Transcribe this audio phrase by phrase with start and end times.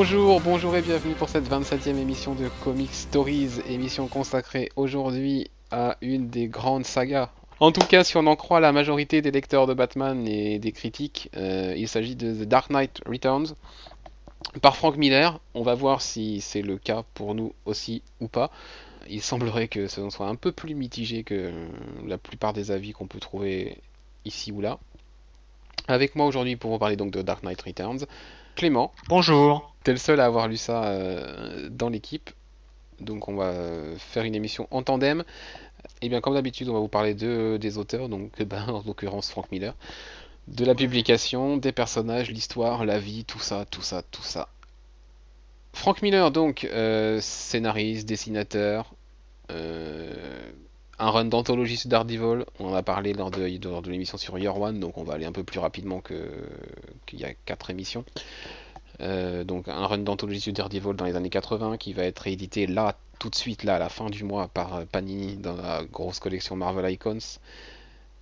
[0.00, 5.96] Bonjour, bonjour et bienvenue pour cette 27e émission de Comic Stories, émission consacrée aujourd'hui à
[6.02, 7.30] une des grandes sagas.
[7.58, 10.70] En tout cas, si on en croit la majorité des lecteurs de Batman et des
[10.70, 13.56] critiques, euh, il s'agit de The Dark Knight Returns
[14.62, 15.40] par Frank Miller.
[15.54, 18.52] On va voir si c'est le cas pour nous aussi ou pas.
[19.10, 21.50] Il semblerait que ce soit un peu plus mitigé que
[22.06, 23.78] la plupart des avis qu'on peut trouver
[24.24, 24.78] ici ou là.
[25.88, 28.00] Avec moi aujourd'hui pour vous parler donc de Dark Knight Returns,
[28.56, 28.92] Clément.
[29.08, 29.74] Bonjour.
[29.84, 32.28] T'es le seul à avoir lu ça euh, dans l'équipe.
[33.00, 33.54] Donc on va
[33.96, 35.24] faire une émission en tandem.
[36.02, 39.30] Et bien comme d'habitude on va vous parler de, des auteurs, donc ben, en l'occurrence
[39.30, 39.74] Frank Miller,
[40.46, 44.48] de la publication, des personnages, l'histoire, la vie, tout ça, tout ça, tout ça.
[45.72, 48.92] Frank Miller donc, euh, scénariste, dessinateur,
[49.50, 50.50] euh,
[50.98, 54.80] un run d'anthologie sur Daredevil, on en a parlé lors de, l'émission sur Year One,
[54.80, 58.04] donc on va aller un peu plus rapidement qu'il y a quatre émissions.
[59.00, 62.66] Euh, donc un run d'anthologie sur Daredevil dans les années 80 qui va être réédité
[62.66, 65.84] là, tout de suite, là, à la fin du mois par euh, Panini dans la
[65.84, 67.38] grosse collection Marvel Icons.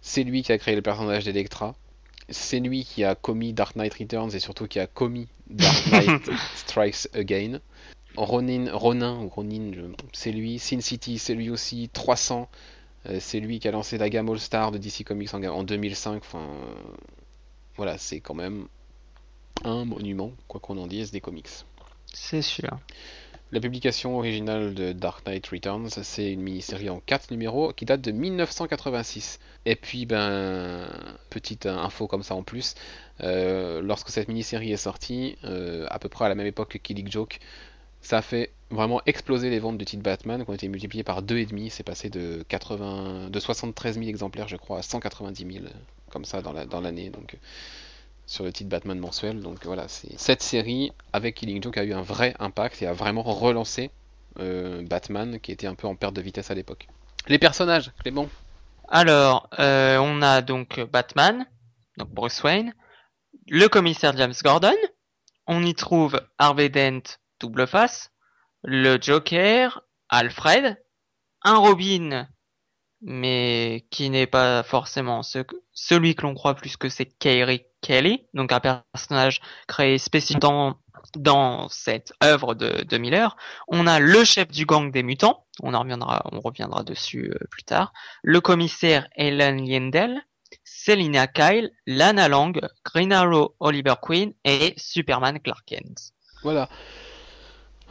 [0.02, 1.74] C'est lui qui a créé le personnage d'Electra.
[2.28, 6.30] C'est lui qui a commis Dark Knight Returns et surtout qui a commis Dark Knight
[6.56, 7.60] Strikes Again.
[8.16, 9.70] Ronin, Ronin ou Ronin,
[10.12, 10.58] c'est lui.
[10.58, 11.88] Sin City, c'est lui aussi.
[11.92, 12.48] 300,
[13.08, 15.62] euh, c'est lui qui a lancé la gamme All Star de DC Comics en, en
[15.62, 16.16] 2005.
[16.16, 16.48] Enfin,
[17.76, 18.68] voilà, c'est quand même
[19.64, 21.48] un monument, quoi qu'on en dise, des comics.
[22.12, 22.78] C'est sûr.
[23.52, 28.00] La publication originale de Dark Knight Returns, c'est une mini-série en 4 numéros qui date
[28.00, 29.38] de 1986.
[29.66, 30.88] Et puis, ben,
[31.30, 32.74] petite info comme ça en plus,
[33.20, 36.78] euh, lorsque cette mini-série est sortie, euh, à peu près à la même époque que
[36.78, 37.38] Killing Joke,
[38.00, 41.22] ça a fait vraiment exploser les ventes de titres Batman, qui ont été multipliées par
[41.22, 41.70] 2,5.
[41.70, 45.64] C'est passé de, 80, de 73 000 exemplaires, je crois, à 190 000,
[46.10, 47.10] comme ça, dans la- dans l'année.
[47.14, 47.36] euh,
[48.26, 49.40] sur le titre Batman mensuel.
[49.40, 53.22] Donc voilà, cette série avec Killing Joke a eu un vrai impact et a vraiment
[53.22, 53.90] relancé
[54.40, 56.88] euh, Batman qui était un peu en perte de vitesse à l'époque.
[57.28, 58.28] Les personnages, Clément?
[58.88, 61.46] Alors, euh, on a donc Batman,
[61.98, 62.74] donc Bruce Wayne,
[63.48, 64.74] le commissaire James Gordon,
[65.46, 67.02] on y trouve Harvey Dent,
[67.40, 68.10] double face,
[68.62, 70.82] le Joker, Alfred,
[71.42, 72.28] un Robin,
[73.00, 75.22] mais qui n'est pas forcément
[75.72, 80.78] celui que l'on croit plus que c'est Kerry Kelly, donc un personnage créé spécifiquement
[81.14, 83.36] dans cette œuvre de, de Miller.
[83.68, 87.46] On a le chef du gang des mutants, on en reviendra, on reviendra dessus euh,
[87.50, 87.92] plus tard.
[88.22, 90.20] Le commissaire Helen Liendel,
[90.64, 96.12] Selina Kyle, Lana Lang, Green Arrow Oliver Queen et Superman Clark Kent.
[96.42, 96.68] Voilà.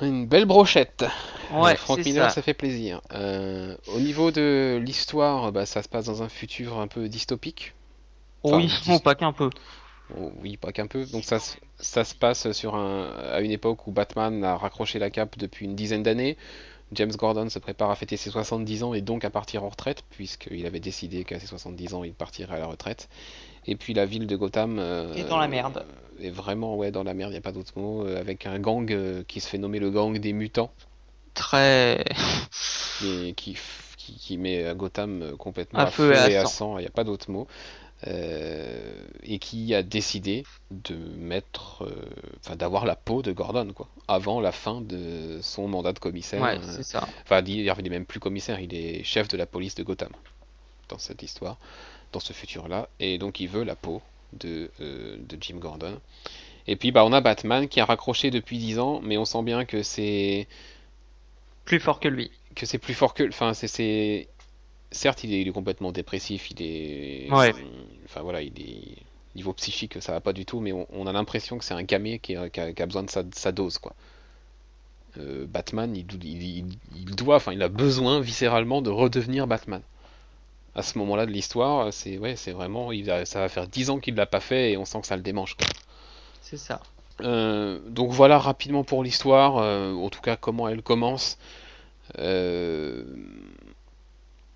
[0.02, 1.06] Une belle brochette.
[1.54, 2.36] Ouais, Euh, Frank c'est Miller, ça.
[2.36, 3.02] ça fait plaisir.
[3.14, 7.74] Euh, au niveau de l'histoire, bah, ça se passe dans un futur un peu dystopique.
[8.44, 9.50] Enfin, oui, pas qu'un peu.
[10.20, 11.06] Oh, oui, pas qu'un peu.
[11.06, 15.00] Donc ça, se- ça se passe sur un, à une époque où Batman a raccroché
[15.00, 16.38] la cape depuis une dizaine d'années.
[16.92, 20.04] James Gordon se prépare à fêter ses 70 ans et donc à partir en retraite,
[20.12, 23.10] puisqu'il avait décidé qu'à ses 70 ans, il partirait à la retraite.
[23.66, 25.84] Et puis la ville de Gotham euh, Et dans la merde.
[26.22, 28.60] Est vraiment ouais, dans la merde, il n'y a pas d'autre mot, euh, avec un
[28.60, 30.72] gang euh, qui se fait nommer le gang des mutants,
[31.34, 32.04] Très
[33.04, 33.58] et qui,
[33.98, 36.78] qui, qui met Gotham euh, complètement À feu et à sang.
[36.78, 37.48] il n'y a pas d'autre mot.
[38.08, 38.94] Euh,
[39.24, 42.06] et qui a décidé de mettre, euh,
[42.40, 46.42] enfin d'avoir la peau de Gordon quoi, avant la fin de son mandat de commissaire.
[46.42, 47.08] ouais, c'est ça.
[47.24, 50.12] Enfin, il il est même plus commissaire, il est chef de la police de Gotham
[50.90, 51.58] dans cette histoire,
[52.12, 54.02] dans ce futur-là, et donc il veut la peau
[54.40, 56.00] de, euh, de Jim Gordon.
[56.68, 59.44] Et puis bah on a Batman qui a raccroché depuis 10 ans, mais on sent
[59.44, 60.48] bien que c'est
[61.66, 62.32] Plus fort que lui.
[62.56, 64.28] que c'est plus fort que, enfin c'est
[64.92, 67.54] certes il est, il est complètement dépressif, il est, Ouais.
[68.06, 68.98] enfin voilà il est
[69.36, 71.84] niveau psychique ça va pas du tout, mais on, on a l'impression que c'est un
[71.86, 73.96] camé qui a, qui a- qui a besoin de sa, de sa dose quoi.
[75.18, 76.06] Euh, Batman il-
[76.96, 79.82] il doit, enfin il a besoin viscéralement de redevenir Batman.
[80.76, 83.90] À ce moment-là de l'histoire, c'est ouais c'est vraiment, il a- ça va faire 10
[83.90, 85.56] ans qu'il l'a pas fait et on sent que ça le démange.
[86.42, 86.82] C'est ça.
[87.22, 91.38] Euh, donc voilà rapidement pour l'histoire, euh, en tout cas comment elle commence.
[92.20, 93.04] Euh,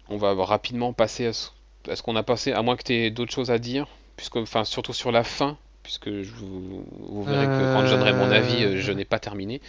[0.09, 1.49] on va rapidement passer à ce,
[1.87, 3.87] à ce qu'on a passé, à moins que tu aies d'autres choses à dire,
[4.17, 8.13] puisque, enfin surtout sur la fin, puisque je vous, vous verrez que quand je donnerai
[8.13, 9.61] mon avis, je n'ai pas terminé.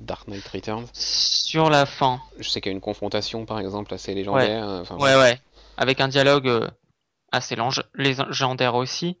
[0.00, 0.86] Dark Knight Returns.
[0.94, 2.20] Sur la fin.
[2.40, 4.64] Je sais qu'il y a une confrontation par exemple assez légendaire.
[4.80, 5.38] enfin, Ouais, ouais.
[5.80, 6.68] Avec un dialogue euh,
[7.32, 7.56] assez
[7.94, 9.16] légendaire aussi.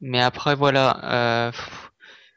[0.00, 1.00] Mais après, voilà.
[1.48, 1.52] Euh,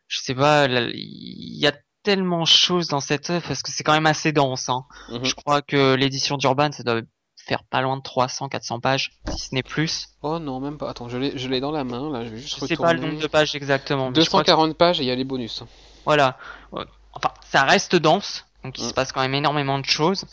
[0.07, 1.73] je sais pas, il y a
[2.03, 4.67] tellement de choses dans cette œuvre parce que c'est quand même assez dense.
[4.69, 4.85] Hein.
[5.09, 5.23] Mhm.
[5.23, 7.01] Je crois que l'édition d'Urban, ça doit
[7.45, 10.07] faire pas loin de 300, 400 pages, si ce n'est plus.
[10.21, 10.89] Oh non, même pas.
[10.89, 13.19] Attends, je l'ai dans la main là, je vais juste Je sais pas le nombre
[13.21, 14.11] de pages exactement.
[14.11, 15.63] mais je crois que- 240 pages et il y a les bonus.
[16.05, 16.37] Voilà.
[16.71, 18.89] Enfin, ça reste dense, donc il Mm.
[18.89, 20.25] se passe quand même énormément de choses.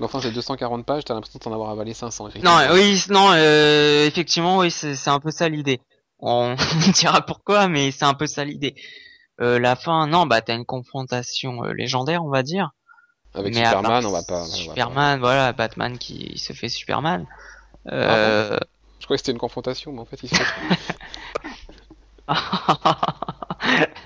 [0.00, 2.24] Enfin, c'est 240 pages, t'as l'impression d'en avoir avalé 500.
[2.24, 2.58] Non, effectivement.
[2.72, 5.80] oui, non, euh, effectivement, oui, c'est un peu ça l'idée.
[6.18, 6.56] On
[6.94, 8.74] dira pourquoi, mais c'est un peu ça l'idée.
[9.40, 12.70] Euh, la fin, non, bah t'as une confrontation euh, légendaire, on va dire.
[13.34, 14.36] Avec Mais Superman, on va pas.
[14.36, 17.26] on va pas- Superman, voilà, Batman qui se fait Superman.
[17.92, 18.58] Euh...
[18.98, 20.44] Je croyais que c'était une confrontation, mais en fait, il se fait.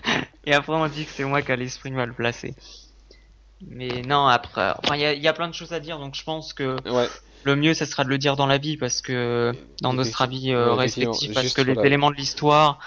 [0.44, 2.54] Et après on dit que c'est moi qui a l'esprit mal placé.
[3.68, 6.24] Mais non, après, enfin il y y a plein de choses à dire, donc je
[6.24, 7.08] pense que Ouais,
[7.44, 9.52] le mieux ça sera de le dire dans la vie parce que
[9.82, 12.78] dans notre avis euh, respectifs, parce que les éléments de l'histoire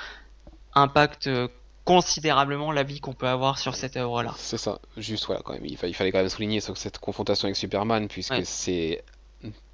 [0.74, 1.48] impactent euh,
[1.86, 4.34] considérablement la vie qu'on peut avoir sur cette œuvre-là.
[4.38, 4.80] c'est ça.
[4.98, 5.66] Juste, voilà, quand même.
[5.66, 8.46] Il, fa- il fallait quand même souligner sur cette confrontation avec Superman, puisque Ouais.
[8.46, 9.04] c'est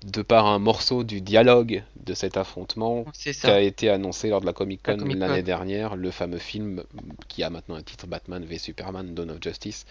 [0.03, 4.47] de par un morceau du dialogue de cet affrontement qui a été annoncé lors de
[4.47, 6.83] la Comic Con l'année dernière, le fameux film
[7.27, 9.85] qui a maintenant un titre Batman v Superman Dawn of Justice,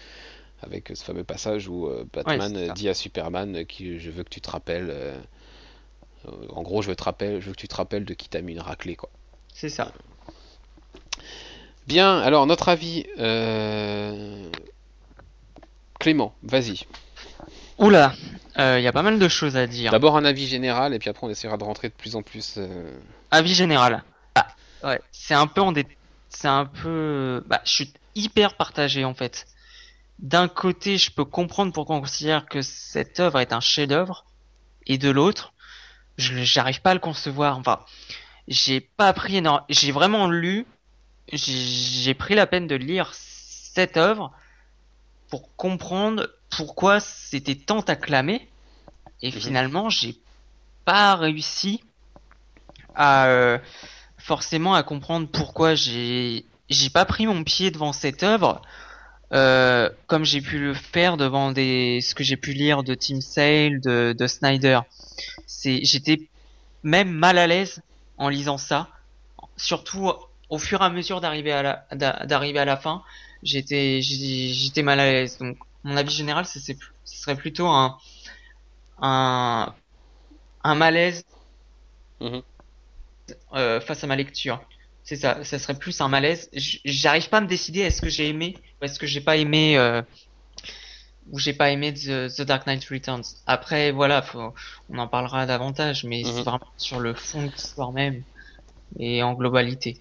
[0.61, 4.41] avec ce fameux passage où euh, Batman dit à Superman qui je veux que tu
[4.41, 5.17] te rappelles, euh,
[6.49, 8.41] en gros je veux te rappelle, je veux que tu te rappelles de qui t'a
[8.41, 9.09] mis une raclée quoi.
[9.53, 9.91] C'est ça.
[11.87, 14.49] Bien, alors notre avis, euh,
[15.99, 16.81] Clément, vas-y.
[17.77, 18.13] Oula,
[18.59, 19.91] euh, il y a pas mal de choses à dire.
[19.91, 22.55] D'abord un avis général et puis après on essaiera de rentrer de plus en plus.
[22.57, 22.91] euh,
[23.31, 24.03] Avis général.
[24.35, 24.47] Ah,
[24.83, 25.85] ouais, c'est un peu en dé...
[26.29, 29.47] c'est un peu bah je suis hyper partagé en fait.
[30.19, 34.25] D'un côté, je peux comprendre pourquoi on considère que cette œuvre est un chef-d'œuvre
[34.85, 35.53] et de l'autre,
[36.17, 37.57] je j'arrive pas à le concevoir.
[37.57, 37.79] Enfin,
[38.47, 40.65] j'ai pas appris j'ai vraiment lu
[41.31, 44.31] j'ai j'ai pris la peine de lire cette œuvre
[45.29, 48.49] pour comprendre pourquoi c'était tant acclamé
[49.21, 49.39] et Mhm.
[49.41, 50.15] finalement, j'ai
[50.85, 51.83] pas réussi
[52.95, 53.57] à euh,
[54.17, 58.61] forcément à comprendre pourquoi j'ai j'ai pas pris mon pied devant cette œuvre
[59.33, 63.21] euh, comme j'ai pu le faire devant des ce que j'ai pu lire de Tim
[63.21, 64.79] Sale de, de Snyder
[65.47, 66.29] c'est j'étais
[66.83, 67.81] même mal à l'aise
[68.17, 68.89] en lisant ça
[69.57, 70.11] surtout
[70.49, 73.03] au fur et à mesure d'arriver à la d'a- d'arriver à la fin
[73.43, 76.73] j'étais j'étais mal à l'aise donc mon avis général c'est ce
[77.05, 77.97] serait plutôt un
[79.01, 79.75] un
[80.63, 81.23] un malaise
[82.21, 82.43] Mhm.
[83.53, 84.63] euh, face à ma lecture.
[85.09, 86.51] C'est ça, ça serait plus un malaise.
[86.85, 89.75] J'arrive pas à me décider est-ce que j'ai aimé ou est-ce que j'ai pas aimé
[89.75, 90.03] euh,
[91.31, 93.23] ou j'ai pas aimé The, The Dark Knight Returns.
[93.47, 94.53] Après voilà, faut,
[94.89, 96.31] on en parlera davantage, mais Mhm.
[96.31, 98.21] c'est vraiment sur le fond de l'histoire même
[98.99, 99.97] et en globalité.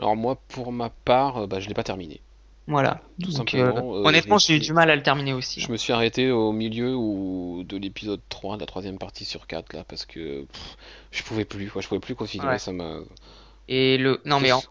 [0.00, 2.20] Alors moi pour ma part, euh, bah, je l'ai pas terminé.
[2.66, 3.02] Voilà.
[3.22, 5.60] Tout Donc, simplement, euh, honnêtement, j'ai eu du mal à le terminer aussi.
[5.60, 9.46] Je me suis arrêté au milieu ou de l'épisode 3 de la troisième partie sur
[9.46, 10.76] 4 là parce que pff,
[11.12, 12.58] je pouvais plus quoi, je pouvais plus continuer, Ouais.
[12.58, 12.98] ça m'a
[13.68, 14.62] Et le non mais en-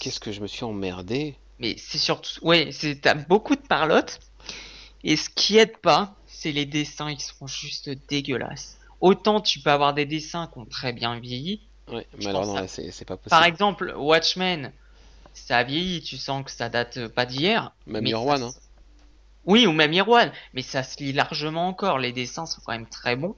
[0.00, 4.20] Qu'est-ce- que je me suis emmerdé Mais c'est surtout, ouais, c'est t'as beaucoup de parlotte.
[5.04, 8.78] Et ce qui aide pas, c'est les dessins, ils sont juste dégueulasses.
[9.00, 11.60] Autant tu peux avoir des dessins qui ont très bien vieilli.
[11.88, 12.68] Ouais, mais alors non, ça.
[12.68, 13.30] c'est pas possible.
[13.30, 14.72] Par exemple, Watchmen,
[15.34, 17.72] ça a vieilli, tu sens que ça date pas d'hier.
[17.86, 18.50] Même ça se- hein.
[19.44, 21.98] Oui, ou même One, mais ça se lit largement encore.
[21.98, 23.34] Les dessins sont quand même très bons.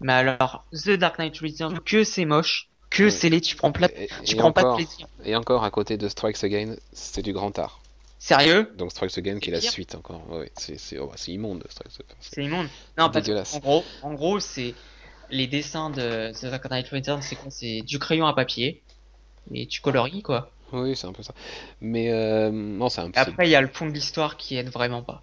[0.00, 4.08] Mais alors, The Dark Knight Returns, que c'est moche, que c'est laid, tu prends, Et,
[4.24, 5.06] tu et prends pas de plaisir.
[5.24, 7.80] et encore à côté de Strikes Again, c'est du grand art.
[8.18, 8.72] Sérieux?
[8.76, 9.70] Donc Strikes Again qui est la pire.
[9.70, 10.22] suite encore.
[10.30, 12.16] Ouais, c'est oh, c'est immonde Strikes Again.
[12.20, 12.68] C'est- immonde.
[12.98, 13.54] Non, dégueulasse.
[13.54, 14.74] en gros, en gros, c'est
[15.30, 17.50] les dessins de The Dark Knight Returns, c'est quoi?
[17.50, 18.82] C'est du crayon à papier
[19.54, 20.50] et tu coloris quoi.
[20.72, 21.32] Oui, c'est un peu ça.
[21.80, 23.20] Mais euh, non, c'est un peu.
[23.20, 25.22] après, il y a le fond de l'histoire qui aide vraiment pas.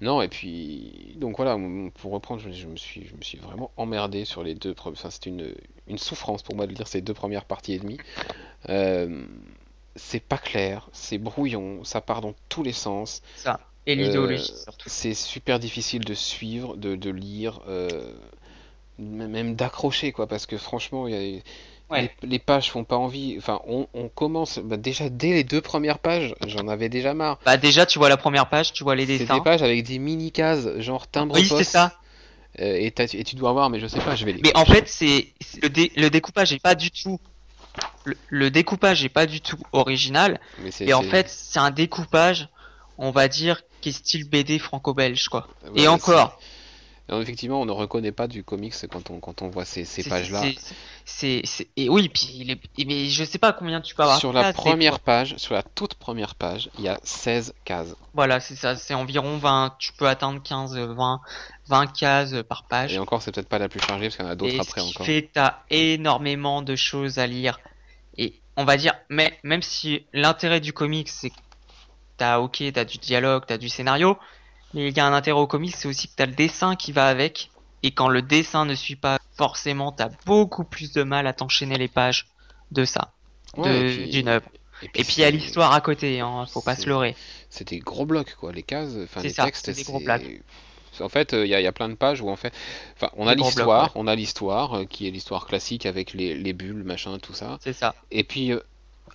[0.00, 1.58] Non, et puis donc voilà,
[1.96, 4.98] pour reprendre, je, je me suis, je me suis vraiment emmerdé sur les deux premières.
[4.98, 5.54] Enfin, c'était une,
[5.88, 7.98] une souffrance pour moi de lire ces deux premières parties et demie.
[8.68, 9.26] Euh,
[9.96, 13.22] c'est pas clair, c'est brouillon, ça part dans tous les sens.
[13.36, 13.60] Ça.
[13.86, 14.88] Et Euh, l'idéologie surtout.
[14.88, 18.14] C'est super difficile de suivre, de, de lire, euh,
[18.98, 21.42] même d'accrocher quoi, parce que franchement, il y a-
[21.88, 22.10] Ouais.
[22.22, 23.36] les, les pages font pas envie.
[23.38, 27.38] Enfin, on, on commence bah, déjà dès les deux premières pages, j'en avais déjà marre.
[27.44, 29.34] Bah déjà, tu vois la première page, tu vois les C'est dessins.
[29.36, 31.92] des pages avec des mini cases, genre timbre Oui, c'est ça.
[32.58, 32.90] Euh, et,
[33.24, 34.40] tu dois voir, mais je sais pas, je vais les.
[34.42, 37.20] Mais en fait, c'est c'est- le, dé- le découpage est pas du tout.
[38.04, 40.40] Le, le découpage est pas du tout original.
[40.60, 42.48] Mais c'est- Et en c'est- fait, c'est un découpage,
[42.98, 45.46] on va dire, qui est style BD franco-belge quoi.
[45.74, 46.40] ouais, Et encore.
[47.08, 50.42] Non, effectivement, on ne reconnaît pas du comics quand on, quand on voit ces, pages-là.
[51.04, 54.18] c'est- et oui, puis il est, et mais je sais pas combien tu peux avoir.
[54.18, 57.94] Sur la première page, sur la toute première page, il y a 16 cases.
[58.12, 61.20] Voilà, c'est ça, c'est environ 20, tu peux atteindre 15, 20,
[61.68, 62.94] 20 cases par page.
[62.94, 64.80] Et encore, c'est peut-être pas la plus chargée parce qu'il y en a d'autres après
[64.80, 65.06] ce qui encore.
[65.06, 67.60] fait que t'as énormément de choses à lire.
[68.18, 71.30] Et on va dire, mais, même si l'intérêt du comics, c'est
[72.16, 74.18] t'as ok, t'as du dialogue, t'as du scénario,
[74.76, 76.92] mais il y a un intérêt au comics, c'est aussi que t'as le dessin qui
[76.92, 77.50] va avec,
[77.82, 81.78] et quand le dessin ne suit pas forcément, t'as beaucoup plus de mal à t'enchaîner
[81.78, 82.28] les pages
[82.70, 83.12] de ça,
[83.56, 84.46] d'une œuvre.
[84.94, 87.16] Et puis il y a l'histoire à côté, hein, faut pas se leurrer.
[87.48, 90.42] C'est des gros blocs quoi, les cases, enfin les ça, textes, c'est gros blocs.
[91.00, 92.54] En fait, il y, a plein de pages où on fait,
[92.96, 96.84] enfin, on a l'histoire, on a l'histoire qui est l'histoire classique avec les, les, bulles,
[96.84, 97.58] machin, tout ça.
[97.62, 97.94] C'est ça.
[98.10, 98.60] Et puis euh,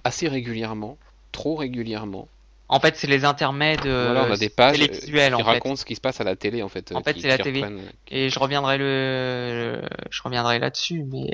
[0.03, 0.97] assez régulièrement,
[1.31, 2.27] trop régulièrement.
[2.71, 6.01] En fait, c'est les intermèdes voilà, on a des pages qui racontent ce qui se
[6.01, 6.93] passe à la télé en fait.
[6.93, 7.63] En fait, c'est la télé.
[8.07, 11.31] Et je reviendrai le, je reviendrai là-dessus, mais.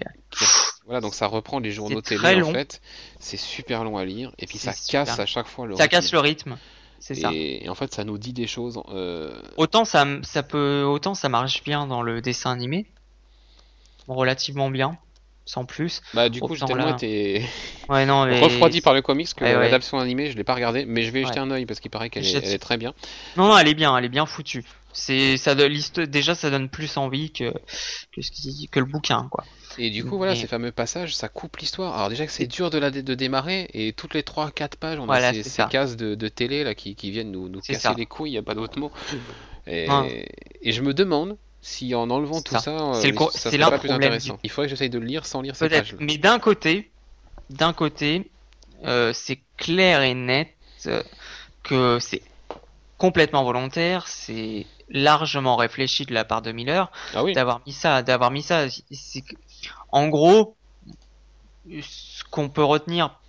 [0.86, 2.82] Voilà, donc ça reprend les journaux télé en fait.
[3.20, 5.76] C'est super long à lire et puis ça casse à chaque fois le.
[5.76, 6.58] Ça casse le rythme.
[7.00, 7.30] C'est ça.
[7.32, 8.82] Et en fait, ça nous dit des choses.
[8.90, 9.40] Euh...
[9.58, 12.88] Autant ça, ça peut, autant ça marche bien dans le dessin animé,
[14.08, 14.98] relativement bien
[15.48, 16.02] sans plus.
[16.14, 17.44] Bah du coup j'ai tellement été
[17.90, 18.40] ouais, non, mais...
[18.40, 21.40] refroidi par le comics que l'adaptation animée je l'ai pas regardé, mais je vais jeter
[21.40, 22.94] un oeil parce qu'il paraît qu'elle est, très bien.
[23.38, 24.66] Non non elle est bien, elle est bien foutue.
[24.94, 27.52] C'est ça liste déjà ça donne plus envie que
[28.12, 29.46] que, ce que le bouquin quoi.
[29.80, 31.96] Et du coup voilà ces fameux passages ça coupe l'histoire.
[31.96, 35.10] Alors déjà que c'est dur de la de démarrer et toutes les 3-4 pages on
[35.10, 38.32] a ces, cases de, de, télé là qui, qui viennent nous, nous casser les couilles,
[38.32, 38.92] il y a pas d'autre mot.
[39.70, 39.86] Et,
[40.62, 44.40] et je me demande si en enlevant tout ça, c'est euh, ça pas plus intéressant.
[44.44, 45.96] Il faudrait que j'essaye de le lire sans lire cette page.
[46.00, 46.92] Mais d'un côté,
[47.50, 48.30] d'un côté,
[48.86, 50.54] euh, c'est clair et net
[50.86, 51.04] euh,
[51.64, 52.22] que c'est
[52.98, 58.32] complètement volontaire, c'est largement réfléchi de la part de Miller ah d'avoir mis ça, d'avoir
[58.32, 58.68] mis ça.
[59.92, 60.56] En gros,
[61.70, 63.20] ce qu'on peut retenir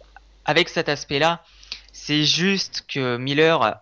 [0.45, 1.43] avec cet aspect-là,
[1.93, 3.81] c'est juste que Miller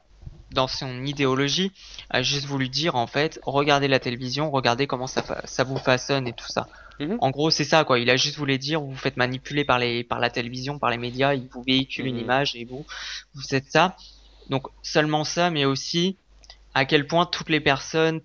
[0.53, 1.73] dans son idéologie,
[2.11, 6.27] a juste voulu dire en fait, regardez la télévision, regardez comment ça, ça vous façonne
[6.27, 6.69] et tout ça.
[7.01, 7.19] Mhm.
[7.21, 7.99] En gros, c'est ça quoi.
[7.99, 10.91] Il a juste voulu dire, vous vous faites manipuler par les, par la télévision, par
[10.91, 12.23] les médias, ils vous véhiculent une mhm.
[12.23, 12.87] image et vous,
[13.35, 13.97] vous êtes ça.
[14.49, 16.17] Donc seulement ça, mais aussi
[16.75, 18.21] à quel point toutes les personnes,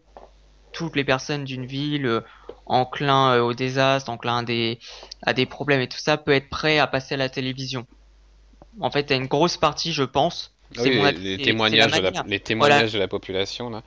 [0.73, 2.21] toutes les personnes d'une ville euh,
[2.65, 4.79] enclin euh, au désastre, enclin à des,
[5.23, 7.87] à des problèmes et tout ça, peut être prêt à passer à la télévision.
[8.79, 12.23] En fait, il y a une grosse partie, je pense, ah les, témoignages de la,
[12.25, 13.83] les témoignages de la population là.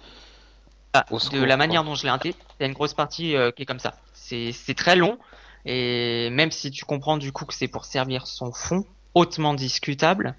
[0.93, 3.51] Ah, de la manière dont je l'ai intégré, il y a une grosse partie euh,
[3.51, 3.97] qui est comme ça.
[4.13, 5.19] C'est très long
[5.65, 10.35] et même si tu comprends du coup que c'est pour servir son fond, hautement discutable,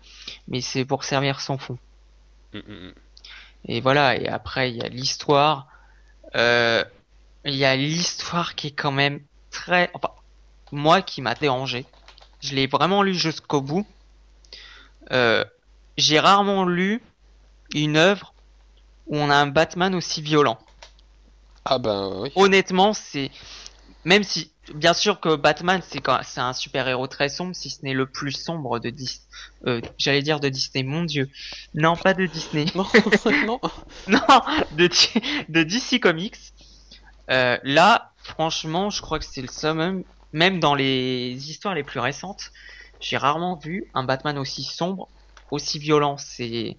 [0.47, 1.77] mais c'est pour servir son fond.
[2.53, 2.93] Mm, mm, mm.
[3.67, 5.67] Et voilà, et après il y a l'histoire.
[6.35, 6.83] Euh,
[7.43, 9.21] il y a l'histoire qui est quand même
[9.51, 9.89] très...
[9.93, 10.09] Enfin,
[10.71, 11.85] moi qui m'a dérangé.
[12.41, 13.87] Je l'ai vraiment lu jusqu'au bout.
[15.11, 15.43] Euh,
[15.97, 17.01] j'ai rarement lu
[17.73, 18.33] une œuvre
[19.07, 20.57] où on a un Batman aussi violent.
[21.63, 22.31] Ah ben oui.
[22.35, 23.31] Honnêtement, c'est
[24.03, 27.83] même si bien sûr que Batman c'est c'est un super héros très sombre, si ce
[27.83, 29.25] n'est le plus sombre de Disney.
[29.67, 31.29] Euh, j'allais dire de Disney, mon Dieu.
[31.73, 32.65] Non, pas de Disney.
[32.75, 32.85] non,
[33.45, 33.59] non.
[34.07, 34.19] non,
[34.73, 34.89] de
[35.49, 36.37] de DC Comics.
[37.31, 40.03] Euh, là, franchement, je crois que c'est le summum.
[40.33, 42.51] Même dans les histoires les plus récentes,
[42.99, 45.07] j'ai rarement vu un Batman aussi sombre
[45.51, 46.17] aussi violent.
[46.17, 46.77] C'est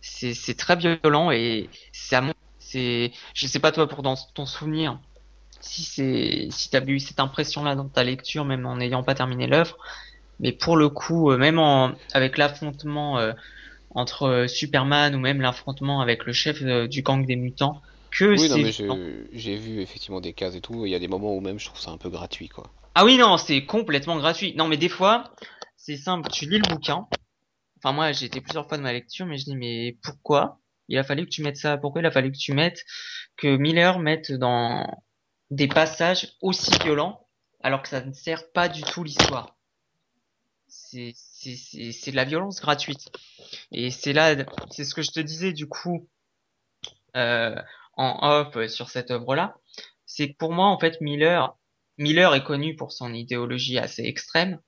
[0.00, 2.22] c'est très violent et ça
[2.58, 4.98] c'est je sais pas toi pour dans ton souvenir
[5.60, 9.14] si c'est si t'as eu cette impression là dans ta lecture même en n'ayant pas
[9.14, 9.76] terminé l'œuvre.
[10.40, 13.32] Mais pour le coup euh, même en avec l'affrontement euh,
[13.94, 19.28] entre euh, Superman ou même l'affrontement avec le chef du gang des mutants que oui,
[19.32, 21.66] j'ai vu effectivement des cases et tout il y a des moments où même je
[21.66, 22.64] trouve ça un peu gratuit quoi.
[22.94, 24.54] Ah oui non c'est complètement gratuit.
[24.56, 25.30] Non mais des fois
[25.76, 27.06] c'est simple tu lis le bouquin
[27.82, 30.98] Enfin, moi, j'ai été plusieurs fois de ma lecture, mais je dis, mais pourquoi il
[30.98, 31.78] a fallu que tu mettes ça?
[31.78, 32.84] Pourquoi il a fallu que tu mettes
[33.36, 34.86] que Miller mette dans
[35.50, 37.26] des passages aussi violents
[37.62, 39.56] alors que ça ne sert pas du tout l'histoire?
[40.66, 43.10] C'est de la violence gratuite.
[43.72, 44.36] Et c'est là,
[44.70, 46.08] c'est ce que je te disais du coup
[47.16, 47.56] euh,
[47.96, 49.56] en off sur cette œuvre-là,
[50.06, 51.56] c'est que pour moi en fait Miller,
[51.98, 54.60] Miller est connu pour son idéologie assez extrême,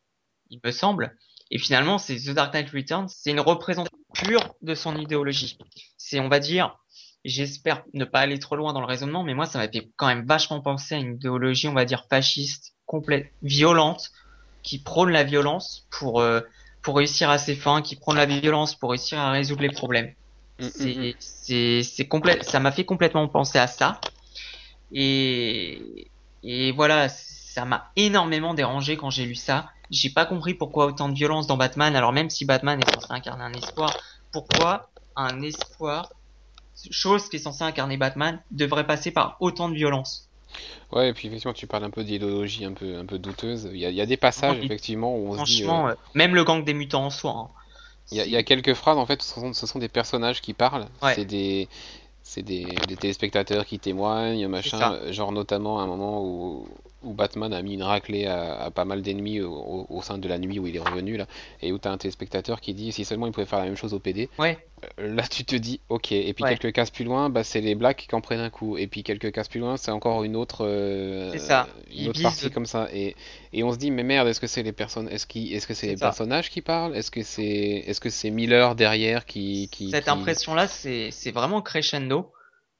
[0.50, 1.16] il me semble,
[1.52, 5.58] et finalement, c'est The Dark Knight Returns, c'est une représentation pure de son idéologie.
[5.98, 6.78] C'est, on va dire,
[7.26, 10.06] j'espère ne pas aller trop loin dans le raisonnement, mais moi, ça m'a fait quand
[10.06, 14.12] même vachement penser à une idéologie, on va dire, fasciste, complète, violente,
[14.62, 16.40] qui prône la violence pour, euh,
[16.80, 20.10] pour réussir à ses fins, qui prône la violence pour réussir à résoudre les problèmes.
[20.58, 21.14] Mm, mm, c'est, mm.
[21.18, 24.00] c'est, c'est complet, ça m'a fait complètement penser à ça.
[24.90, 26.08] Et,
[26.42, 31.08] et voilà, ça m'a énormément dérangé quand j'ai lu ça j'ai pas compris pourquoi autant
[31.08, 31.94] de violence dans Batman.
[31.94, 33.96] Alors même si Batman est censé incarner un espoir,
[34.32, 36.10] pourquoi un espoir,
[36.90, 40.28] chose qui est censée incarner Batman, devrait passer par autant de violence?
[40.92, 43.70] Ouais, et puis effectivement, tu parles un peu d'idéologie un peu, un peu douteuse.
[43.72, 45.62] Il y a, il y a des passages, effectivement, où on se dit.
[45.62, 47.32] Franchement, euh, même le gang des mutants en soi.
[47.36, 47.48] Hein.
[48.10, 49.88] Il y, a- il y a quelques phrases, en fait, ce sont, ce sont des
[49.88, 50.86] personnages qui parlent.
[51.00, 51.14] Ouais.
[51.14, 51.68] C'est des,
[52.22, 54.98] c'est des, des téléspectateurs qui témoignent, machin.
[55.10, 56.66] Genre notamment un moment où,
[57.04, 60.38] où Batman a mis une raclée à, à pas mal d'ennemis au, sein de la
[60.38, 61.26] nuit où il est revenu, là.
[61.60, 63.94] Et où t'as un téléspectateur qui dit si seulement il pouvait faire la même chose
[63.94, 64.28] au PD.
[64.38, 64.58] Ouais,
[64.98, 66.12] Euh, Là, tu te dis, ok.
[66.12, 68.50] Et puis ouais, quelques cases plus loin, bah, c'est les Blacks qui en prennent un
[68.50, 68.76] coup.
[68.76, 71.68] Et puis quelques cases plus loin, c'est encore une autre, euh, ça.
[71.94, 72.88] une autre partie comme ça.
[72.92, 73.14] Et,
[73.52, 75.74] et on se dit, mais merde, est-ce que c'est les personnes, est-ce qui, est-ce que
[75.74, 76.06] c'est les ça.
[76.06, 76.96] personnages qui parlent?
[76.96, 77.44] Est-ce que c'est,
[77.86, 80.10] est-ce que c'est Miller derrière qui, qui, Cette qui...
[80.10, 82.32] impression-là, c'est c'est vraiment crescendo.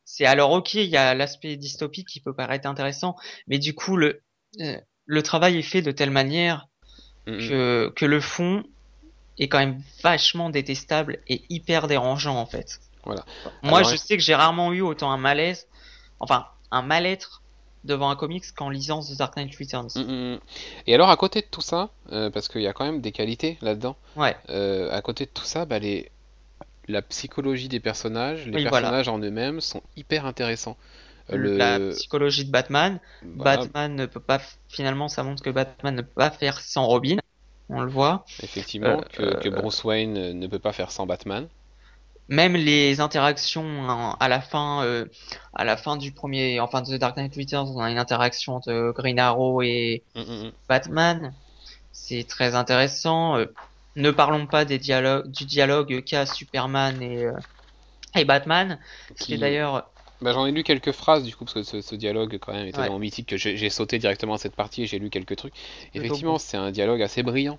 [0.04, 3.16] C'est alors ok, il y a l'aspect dystopique qui peut paraître intéressant,
[3.47, 4.23] mais du coup le
[4.61, 6.68] euh, le travail est fait de telle manière
[7.26, 8.64] que que le fond
[9.38, 12.80] est quand même vachement détestable et hyper dérangeant en fait.
[13.04, 13.25] Voilà.
[13.62, 15.66] Moi, Alors, je sais que j'ai rarement eu autant un malaise,
[16.21, 17.42] enfin un mal-être
[17.85, 19.90] devant un comics qu'en lisant The Dark Knight Returns.
[19.97, 20.38] mm.
[20.87, 23.11] Et alors, à côté de tout ça, euh, parce qu'il y a quand même des
[23.11, 26.12] qualités là-dedans, Ouais, euh, à côté de tout ça, bah, les,
[26.89, 28.91] la psychologie des personnages, les oui, voilà.
[28.93, 30.77] personnages en eux-mêmes sont hyper intéressants.
[31.31, 33.01] Euh, La psychologie de Batman.
[33.37, 36.87] voilà, Batman ne peut pas, finalement, ça montre que Batman ne peut pas faire sans
[36.87, 37.17] Robin.
[37.69, 38.29] On le voit.
[38.85, 41.49] Euh, effectivement, que, que euh, Bruce Wayne euh, ne peut pas faire sans Batman.
[42.29, 45.07] même les interactions hein, à la fin, euh,
[45.55, 48.55] à la fin du premier, enfin de The Dark Knight Returns, on a une interaction
[48.57, 50.53] entre Green Arrow et Mm, mm, mm.
[50.69, 51.35] Batman.
[51.93, 53.37] C'est très intéressant.
[53.96, 57.32] Ne parlons pas des dialogues, du dialogue qu'a Superman et, euh,
[58.14, 58.78] et Batman.
[59.18, 59.90] Qui est Qui, d'ailleurs,
[60.22, 62.66] bah, j'en ai lu quelques phrases du coup, parce que ce, ce dialogue quand même
[62.66, 65.37] est ouais, tellement mythique que j'ai sauté directement à cette partie et j'ai lu quelques
[65.37, 65.54] trucs.
[65.94, 67.59] Effectivement, c'est un dialogue assez brillant.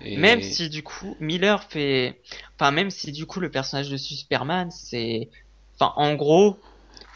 [0.00, 2.20] Même Et si du coup Miller fait,
[2.56, 5.30] enfin même si du coup le personnage de Superman, c'est,
[5.76, 6.58] enfin en gros,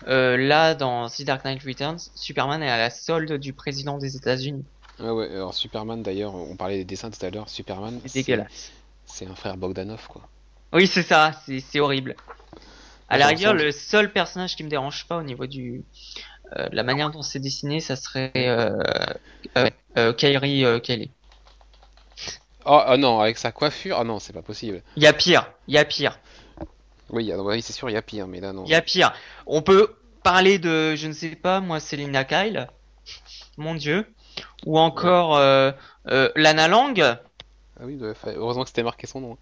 [0.07, 4.17] euh, là dans The Dark Knight Returns, Superman est à la solde du président des
[4.17, 4.65] États-Unis.
[5.01, 8.25] Ouais, ouais, alors Superman d'ailleurs, on parlait des dessins tout à l'heure, Superman, C'est c'est
[8.25, 8.73] dégueulasse.
[9.07, 10.31] c'est un frère Bogdanov quoi.
[10.73, 12.17] Oui, c'est ça, c'est horrible.
[13.09, 15.87] À la rigueur, le seul personnage qui me dérange pas au niveau du
[16.59, 18.79] euh, de la manière dont c'est dessiné, ça serait euh,
[19.59, 21.13] euh, euh, Kyrie euh, Kelly.
[22.65, 24.83] Oh, ah non, avec sa coiffure, ah non, c'est pas possible.
[24.97, 26.19] Il y a pire, il y a pire,
[27.11, 28.71] Oui, il c'est sûr, il y a pire, mais là il non.
[28.71, 29.13] y a pire.
[29.47, 32.69] On peut parler de, je ne sais pas, moi, Selina Kyle,
[33.59, 34.07] mon Dieu,
[34.67, 34.81] ou Ouais.
[34.81, 35.71] encore euh,
[36.09, 36.99] euh, Lana Lang.
[37.01, 39.33] Ah oui, heureusement que c'était marqué son nom.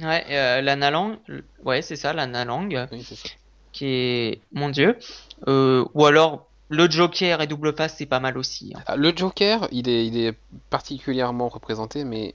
[0.00, 0.06] hein.
[0.08, 1.16] Ouais, euh, Lana Lang,
[1.64, 3.28] ouais, c'est ça, Lana Lang, Oui, c'est ça.
[3.72, 4.98] qui est, mon Dieu.
[5.46, 8.72] Euh, ou alors le Joker et Double Face, c'est pas mal aussi.
[8.74, 8.80] hein.
[8.86, 10.34] Ah, le Joker, il est, il est
[10.70, 12.34] particulièrement représenté, mais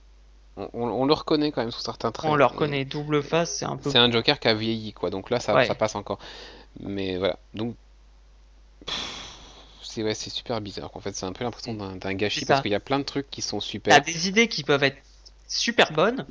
[0.55, 2.34] on, on- on le reconnaît quand même sous certains On traits.
[2.36, 5.10] le Et reconnaît, Double Face, c'est un peu, c'est un Joker qui a vieilli, quoi.
[5.10, 6.19] Donc là, ça, ça ouais, passe encore.
[6.79, 7.38] Mais voilà.
[7.53, 7.75] Donc,
[9.89, 10.91] c'est ouais, c'est super bizarre.
[10.95, 13.30] En fait, c'est un peu l'impression d'un gâchis parce qu'il y a plein de trucs
[13.30, 14.02] qui sont T'as super.
[14.02, 15.02] des idées qui peuvent être
[15.47, 16.28] super bonnes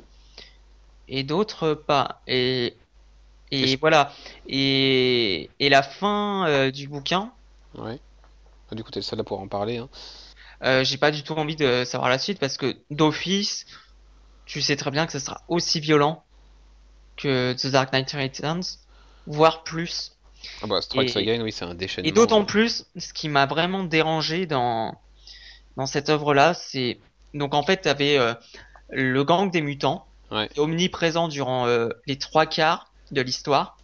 [1.07, 2.21] et d'autres pas.
[2.27, 2.77] Et
[3.51, 4.13] Et voilà.
[4.47, 7.33] Et, et la fin euh, du bouquin,
[7.73, 7.99] Ouais.
[8.71, 9.89] Ah, Du coup, t'es le seul à pouvoir en parler, hein.
[10.63, 13.65] euh, j'ai pas du tout envie de savoir la suite parce que d'office,
[14.45, 16.25] tu sais très bien que ce sera aussi violent
[17.17, 18.63] que The Dark Knight Returns,
[19.27, 20.18] voire plus.
[20.61, 22.11] Ah bah, Strikes Et, Again, oui, c'est un et déchaînement.
[22.11, 22.45] d'autant euh.
[22.45, 24.95] plus, ce qui m'a vraiment dérangé dans,
[25.77, 26.99] dans cette œuvre-là, c'est
[27.33, 28.33] donc en fait, t'avais euh,
[28.89, 30.47] le gang des mutants Ouais.
[30.57, 33.77] omniprésent durant euh, les trois quarts de l'histoire.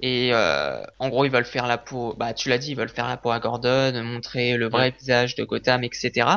[0.00, 2.88] Et euh, en gros, ils veulent faire la peau, bah tu l'as dit, ils veulent
[2.88, 4.94] faire la peau à Gordon, montrer le vrai Ouais.
[4.98, 6.28] visage de Gotham, etc.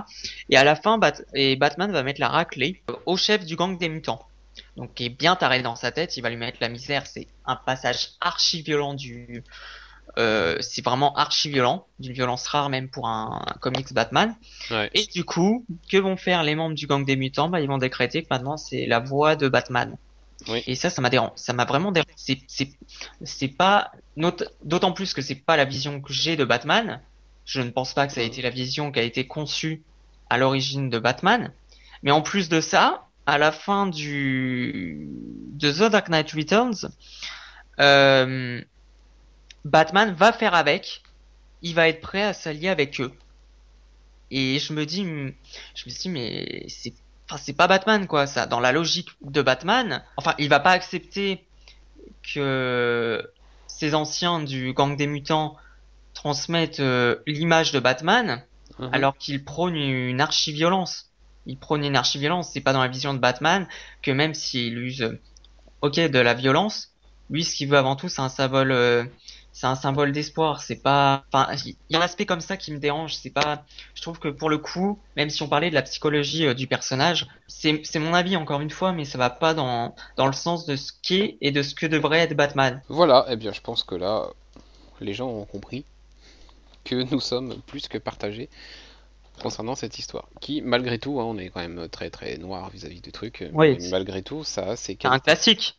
[0.49, 3.77] Et à la fin, Bat et Batman va mettre la raclée au chef du gang
[3.77, 4.25] des mutants.
[4.77, 7.05] Donc, qui est bien taré dans sa tête, il va lui mettre la misère.
[7.05, 9.43] C'est un passage archi violent du,
[10.17, 14.35] euh, c'est vraiment archi violent, d'une violence rare même pour un, un comics Batman.
[14.71, 14.89] Ouais.
[14.93, 17.49] Et du coup, que vont faire les membres du gang des mutants?
[17.49, 19.95] Bah, ils vont décréter que maintenant c'est la voix de Batman.
[20.47, 20.63] Oui.
[20.65, 21.33] Et ça, ça m'a dérangé.
[21.35, 22.13] Ça m'a vraiment dérangé.
[23.23, 23.91] C'est, pas,
[24.63, 27.01] d'autant plus que c'est pas la vision que j'ai de Batman.
[27.45, 29.83] Je ne pense pas que ça a été la vision qui a été conçue
[30.29, 31.51] à l'origine de Batman.
[32.03, 35.07] Mais en plus de ça, à la fin du,
[35.53, 36.89] de The Dark Knight Returns,
[37.79, 38.61] euh,
[39.65, 41.03] Batman va faire avec.
[41.61, 43.11] Il va être prêt à s'allier avec eux.
[44.31, 45.33] Et je me dis, hmm,
[45.75, 46.93] je me dis, mais c'est,
[47.29, 48.45] enfin, c'est pas Batman, quoi, ça.
[48.45, 51.45] Dans la logique de Batman, enfin, il va pas accepter
[52.33, 53.29] que
[53.67, 55.55] ces anciens du gang des mutants
[56.13, 58.43] transmettent euh, l'image de Batman,
[58.79, 58.89] Mhm.
[58.93, 61.06] alors qu'il prône une archi-violence.
[61.47, 62.51] Il prône une archi-violence.
[62.53, 63.67] C'est pas dans la vision de Batman
[64.01, 65.19] que même s'il use, euh,
[65.81, 66.91] ok, de la violence,
[67.29, 69.03] lui, ce qu'il veut avant tout, c'est un symbole, euh,
[69.51, 70.61] c'est un symbole d'espoir.
[70.61, 73.15] C'est pas, enfin, il y a un aspect comme ça qui me dérange.
[73.15, 76.45] C'est pas, je trouve que pour le coup, même si on parlait de la psychologie
[76.45, 79.95] euh, du personnage, c'est c'est mon avis encore une fois, mais ça va pas dans
[80.15, 82.81] dans le sens de ce qu'est et de ce que devrait être Batman.
[82.87, 84.27] Voilà, eh bien je pense que là,
[85.01, 85.85] les gens ont compris
[86.85, 88.49] que nous sommes plus que partagés
[89.41, 90.27] concernant cette histoire.
[90.41, 93.77] Qui, malgré tout, hein, on est quand même très très noir vis-à-vis du truc, Oui.
[93.79, 95.77] mais malgré tout, ça C'est un classique.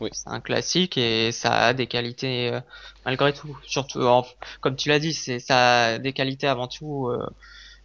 [0.00, 0.10] Oui.
[0.12, 2.60] C'est un classique et ça a des qualités euh,
[3.04, 3.56] malgré tout.
[3.66, 4.24] Surtout, en-
[4.60, 7.26] comme tu l'as dit, c'est ça a des qualités avant tout euh,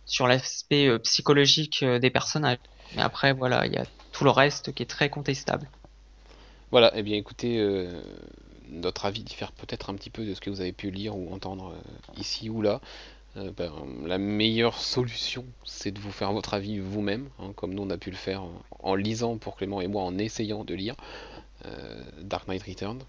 [0.05, 2.59] sur l'aspect euh, psychologique des personnages.
[2.95, 5.67] Mais après, voilà, il y a tout le reste qui est très contestable.
[6.69, 7.87] Voilà, eh bien écoutez,
[8.69, 11.33] notre avis diffère peut-être un petit peu de ce que vous avez pu lire ou
[11.33, 11.73] entendre
[12.17, 12.81] ici ou là.
[13.35, 13.71] Euh, ben,
[14.05, 17.97] la meilleure solution, c'est de vous faire votre avis vous-même, hein, comme nous on a
[17.97, 18.43] pu le faire
[18.79, 20.95] en, lisant pour Clément et moi, en essayant de lire
[21.65, 23.01] euh, Dark Knight Returns.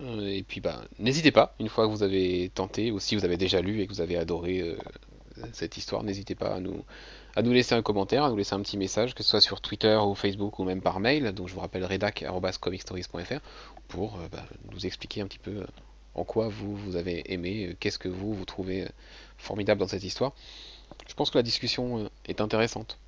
[0.00, 3.24] Euh, et puis bah, n'hésitez pas, une fois que vous avez tenté, ou si vous
[3.24, 4.76] avez déjà lu et que vous avez adoré euh,
[5.52, 6.84] cette histoire, n'hésitez pas à nous,
[7.52, 10.14] laisser un commentaire, à nous laisser un petit message, que ce soit sur Twitter ou
[10.14, 11.32] Facebook ou même par mail.
[11.32, 13.40] Donc je vous rappelle redac@comicstories.fr
[13.88, 15.64] pour bah, nous expliquer un petit peu
[16.18, 18.88] en quoi vous vous avez aimé, euh, qu'est-ce que vous vous trouvez euh,
[19.38, 20.32] formidable dans cette histoire.
[21.08, 22.98] Je pense que la discussion euh, est intéressante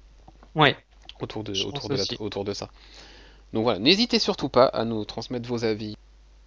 [0.55, 0.77] Ouais.
[1.21, 2.69] autour de, autour de, la- autour de ça.
[3.53, 5.97] Donc voilà, n'hésitez surtout pas à nous transmettre vos avis.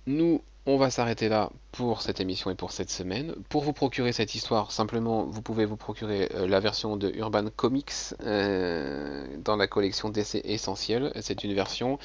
[0.07, 3.35] Nous, on va s'arrêter là pour cette émission et pour cette semaine.
[3.49, 7.45] Pour vous procurer cette histoire, simplement, vous pouvez vous procurer euh, la version de Urban
[7.55, 11.11] Comics euh, dans la collection DC Essentiel.
[11.21, 11.99] C'est une version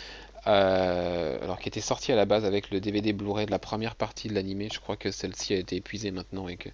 [0.48, 3.94] euh, alors qui était sortie à la base avec le DVD Blu-ray de la première
[3.94, 4.68] partie de l'animé.
[4.72, 6.70] Je crois que celle-ci a été épuisée maintenant et que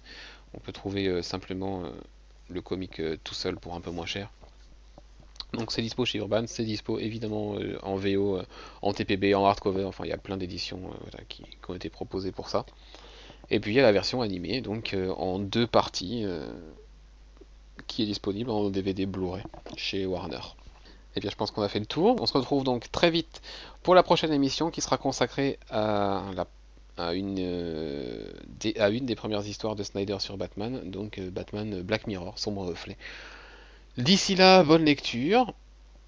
[0.53, 1.89] on peut trouver euh, simplement euh,
[2.49, 4.31] le comic tout seul pour un peu moins cher.
[5.53, 8.39] Donc c'est dispo chez Urban, c'est dispo évidemment en VO,
[8.81, 10.81] en TPB, en hardcover, enfin il y a plein d'éditions
[11.29, 12.65] qui, ont été proposées pour ça.
[13.49, 16.25] Et puis il y a la version animée, donc en deux parties,
[17.87, 19.43] qui est disponible en DVD Blu-ray
[19.77, 20.41] chez Warner.
[21.15, 22.15] Et bien je pense qu'on a fait le tour.
[22.19, 23.41] On se retrouve donc très vite
[23.83, 26.23] pour la prochaine émission qui sera consacrée à,
[26.99, 32.65] euh, une des premières histoires de Snyder sur Batman, donc euh, Batman Black Mirror, sombre
[32.65, 32.97] reflet.
[33.97, 35.53] D'ici là, bonne lecture.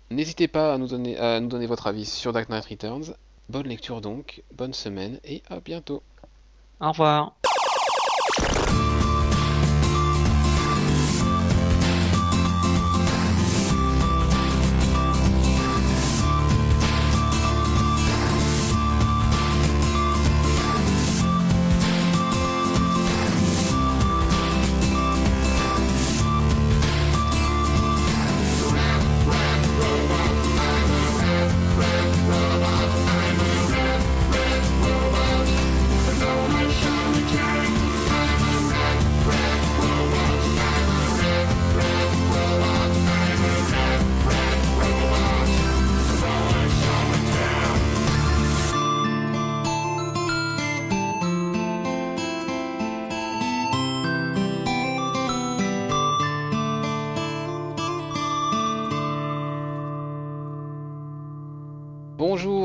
[0.10, 3.16] N'hésitez pas à nous donner votre avis sur Dark Knight Returns.
[3.50, 6.04] Bonne lecture donc, bonne semaine et à bientôt.
[6.82, 7.37] Au revoir.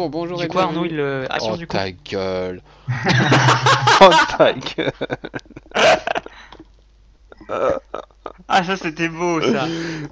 [0.08, 0.94] Bonjour, bonjour Du coup, Arnaud, bienvenue.
[0.94, 1.76] il euh, assure Oh du coup.
[1.76, 2.62] ta gueule
[4.00, 4.92] Oh ta gueule
[8.48, 9.66] Ah, ça c'était beau ça.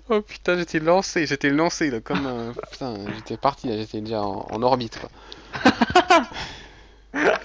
[0.09, 2.53] Oh putain, j'étais lancé, j'étais lancé là, comme un...
[2.71, 5.11] Putain, j'étais parti là, j'étais déjà en, en orbite quoi.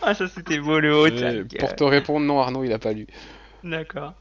[0.02, 1.08] ah, ça c'était beau le haut.
[1.08, 3.08] Euh, pour te répondre, non Arnaud, il a pas lu.
[3.64, 4.16] D'accord.